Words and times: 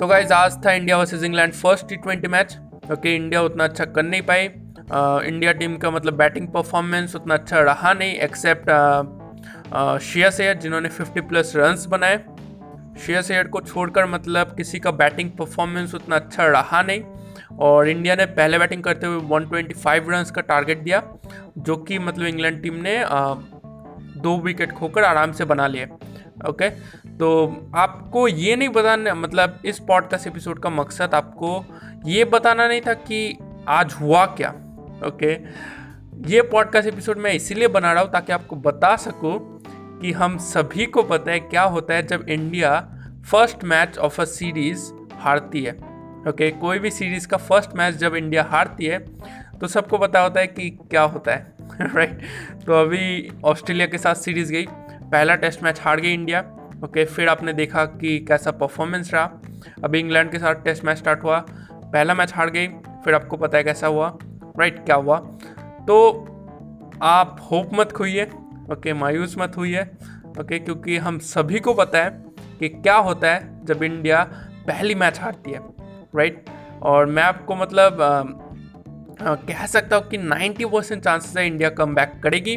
तो 0.00 0.06
गाइज़ 0.06 0.32
आज 0.32 0.54
था 0.64 0.72
India 0.72 0.96
versus 0.98 1.24
England 1.24 1.52
first 1.52 1.86
T 1.88 1.96
twenty 1.96 2.28
match 2.28 2.56
okay 2.92 3.14
India 3.16 3.42
उतना 3.42 3.64
अच्छा 3.64 3.84
कर 3.86 4.02
नहीं 4.02 4.22
पाई। 4.22 4.44
इंडिया 5.28 5.52
टीम 5.52 5.76
का 5.76 5.90
मतलब 5.90 6.14
बैटिंग 6.14 6.48
परफॉर्मेंस 6.52 7.14
उतना 7.16 7.34
अच्छा 7.34 7.60
रहा 7.60 7.92
नहीं 7.92 8.14
एक्सेप्ट 8.26 8.70
शिया 10.02 10.30
सैयद 10.30 10.60
जिन्होंने 10.60 10.88
50 10.90 11.20
प्लस 11.28 11.52
रन्स 11.56 11.86
बनाए। 11.86 12.16
शिया 12.96 13.22
सैयद 13.22 13.48
को 13.48 13.60
छोड़कर 13.60 14.06
मतलब 14.06 14.56
किसी 14.56 14.78
का 14.78 14.90
बैटिंग 14.92 15.30
परफॉर्मेंस 15.38 15.94
उतना 15.94 16.16
अच्छा 16.16 16.46
रहा 16.48 16.82
नहीं, 16.82 17.02
और 17.60 17.88
इंडिया 17.88 18.14
ने 18.14 18.26
पहले 18.34 18.58
बैटिंग 18.58 18.82
करते 18.84 19.06
हुए 19.06 19.20
125 19.30 20.10
रन्स 20.10 20.30
का 20.30 20.40
टारगेट 20.42 20.78
दिया, 20.78 21.02
जो 21.58 21.76
कि 21.78 21.98
मतलब 22.00 22.26
इंग्लैंड 22.26 22.62
टीम 22.62 22.82
ने 22.82 22.96
दो 24.24 24.36
विकेट 24.38 24.72
खोकर 24.72 25.04
आराम 25.04 25.32
से 25.32 25.44
बना 25.44 25.66
लिए। 25.66 25.84
ओके? 26.48 26.68
तो 27.18 27.70
आपको 27.74 28.26
ये 28.28 28.56
नहीं 28.56 28.68
बताना 28.68 29.14
मतलब 29.14 29.58
इस 29.64 29.78
पॉडकास्ट 29.78 30.26
एपिसोड 30.26 30.62
का 30.62 30.70
मकसद 30.70 31.14
आपको 31.14 31.64
ये 32.06 32.24
बताना 32.24 32.68
नहीं 32.68 32.80
था 32.80 32.94
कि 32.94 33.38
आज 33.68 33.94
हुआ 34.00 34.24
क्या। 34.26 34.50
ओके? 35.06 35.32
ये 36.30 36.42
पॉडकास्ट 36.42 36.88
एपिसोड 36.88 37.18
मैं 37.18 37.32
इसीलिए 37.32 37.68
बना 37.68 37.92
रहा 37.92 38.02
हूँ 38.02 38.10
ताकि 38.10 38.32
आपको 38.32 38.56
बता 38.56 38.94
सकूँ 38.96 39.38
कि 40.00 40.12
हम 40.12 40.36
सभी 40.38 40.86
को 40.86 41.02
पता 41.02 41.32
है 41.32 41.40
क्या 41.40 41.62
होता 41.62 41.94
है 41.94 42.06
जब 42.06 42.28
India 42.28 42.80
first 43.30 43.64
match 43.64 43.98
of 43.98 44.20
a 44.22 44.24
series 44.24 44.90
हारती 45.14 45.62
है। 45.62 45.72
ओके? 46.28 46.50
कोई 46.50 46.78
भी 46.78 46.90
सीरीज़ 46.90 47.28
का 47.28 47.36
फ़र्स्ट 47.36 47.76
मैच 47.76 47.94
जब 47.94 48.14
इंडिया 48.14 48.42
हारती 48.42 48.86
है 48.86 48.98
तो 49.60 49.66
सबको 49.66 49.98
पता 49.98 50.20
होता 50.20 50.40
है 50.40 50.46
कि 50.46 50.70
क्या 50.90 51.02
होता 51.02 51.32
है। 51.32 51.53
राइट 51.80 52.20
तो 52.66 52.72
अभी 52.72 53.32
ऑस्ट्रेलिया 53.44 53.86
के 53.86 53.98
साथ 53.98 54.14
सीरीज़ 54.14 54.52
गई। 54.52 54.66
पहला 55.02 55.34
टेस्ट 55.34 55.62
मैच 55.62 55.80
हार 55.80 56.00
गई 56.00 56.14
इंडिया। 56.14 56.40
ओके, 56.84 57.04
फिर 57.04 57.28
आपने 57.28 57.52
देखा 57.52 57.84
कि 57.84 58.18
कैसा 58.18 58.50
परफॉर्मेंस 58.50 59.14
रहा। 59.14 59.30
अभी 59.84 60.00
इंग्लैंड 60.00 60.30
के 60.30 60.38
साथ 60.38 60.54
टेस्ट 60.54 60.84
मैच 60.84 60.98
स्टार्ट 60.98 61.22
हुआ। 61.22 61.44
पहला 61.72 62.14
मैच 62.14 62.34
हार 62.34 62.50
गई, 62.50 62.66
फिर 63.04 63.14
आपको 63.14 63.36
पता 63.36 63.58
है 63.58 63.64
कैसा 63.64 63.86
हुआ। 63.86 64.18
राइट 64.58 64.84
क्या 64.84 64.96
हुआ? 64.96 65.18
तो 65.86 66.26
आप 67.02 67.48
होप 67.50 67.70
मत 67.74 67.92
खोइए। 67.92 68.24
ओके, 68.72 68.92
मायूस 68.92 69.34
मत 69.38 69.56
हुई 69.56 69.72
है 69.72 69.98
ओके, 70.40 70.58
क्योंकि 70.58 70.96
हम 70.96 71.18
सभी 71.18 71.60
को 71.60 71.74
पता 71.74 71.98
है 71.98 72.24
कि 72.60 72.68
क्या 72.68 72.96
होता 72.96 73.28
है 73.28 73.64
जब 73.64 73.82
इंडिया 73.82 74.24
पहली 74.66 74.94
मैच 74.94 75.20
हारती 75.20 75.50
है। 75.50 75.60
राइट 76.16 76.44
और 76.82 77.06
मैं 77.06 77.22
आपको 77.22 77.56
मतलब 77.56 77.96
कह 79.20 79.66
सकता 79.66 79.96
हूँ 79.96 80.08
कि 80.08 80.18
90 80.18 80.64
परसेंट 80.64 81.02
चांसेस 81.02 81.36
है 81.36 81.46
इंडिया 81.46 81.68
कम 81.70 81.94
बैक 81.94 82.20
करेगी 82.22 82.56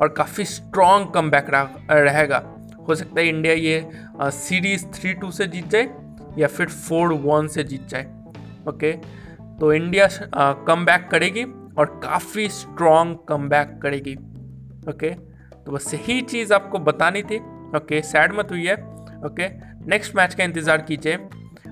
और 0.00 0.08
काफ़ी 0.08 0.44
स्ट्रॉन्ग 0.44 1.10
कम 1.10 1.30
बैक 1.30 1.46
रहेगा। 1.90 2.42
हो 2.88 2.94
सकता 2.94 3.20
है 3.20 3.26
इंडिया 3.28 3.52
ये 3.54 3.90
सीरीज़ 4.22 4.86
थ्री 4.94 5.12
टू 5.14 5.30
से 5.30 5.46
जीत 5.46 5.68
जाए 5.68 5.88
या 6.38 6.46
फिर 6.46 6.68
फोर 6.68 7.12
वन 7.24 7.48
से 7.48 7.64
जीत 7.64 7.86
जाए। 7.88 8.04
ओके? 8.68 8.92
तो 9.58 9.72
इंडिया 9.72 10.08
कम 10.66 10.84
बैक 10.84 11.08
करेगी 11.10 11.44
और 11.78 12.00
काफ़ी 12.04 12.48
स्ट्रॉन्ग 12.50 13.18
कम 13.28 13.48
बैक 13.48 13.78
करेगी। 13.82 14.14
ओके? 14.88 15.10
तो 15.10 15.72
बस 15.72 15.94
यही 15.94 16.20
चीज़ 16.22 16.54
आपको 16.54 16.78
बतानी 16.80 17.22
थी। 17.22 17.38
ओके? 17.76 18.00
सैड 18.02 18.32
मत 18.38 18.50
हुई 18.50 18.66
है 18.66 18.74
ओके? 19.26 19.48
नेक्स्ट 19.86 20.16
मैच 20.16 20.34
का 20.34 20.44
इंतज़ार 20.44 20.82
कीजिए। 20.82 21.18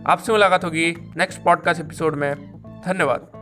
आपसे 0.07 0.33
मुलाकात 0.33 0.65
होगी 0.65 0.95
नेक्स्ट 1.17 1.43
पॉडकास्ट 1.45 1.81
एपिसोड 1.81 2.17
में। 2.17 2.35
धन्यवाद। 2.87 3.40